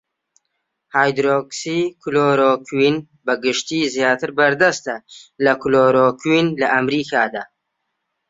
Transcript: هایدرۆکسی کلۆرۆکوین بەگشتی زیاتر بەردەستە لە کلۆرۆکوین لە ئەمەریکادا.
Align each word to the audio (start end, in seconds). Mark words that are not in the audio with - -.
هایدرۆکسی 0.93 1.77
کلۆرۆکوین 2.01 2.95
بەگشتی 3.25 3.79
زیاتر 3.95 4.29
بەردەستە 4.37 4.95
لە 5.43 5.53
کلۆرۆکوین 5.61 6.47
لە 6.59 6.67
ئەمەریکادا. 6.73 7.43